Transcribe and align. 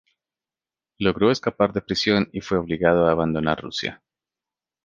Logró 0.97 1.29
escapar 1.29 1.73
de 1.73 1.83
prisión 1.83 2.27
y 2.33 2.41
fue 2.41 2.57
obligado 2.57 3.05
a 3.05 3.11
abandonar 3.11 3.61
Rusia. 3.61 4.01